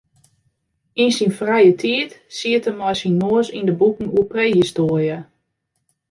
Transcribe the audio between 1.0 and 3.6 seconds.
Yn syn frije tiid siet er mei syn noas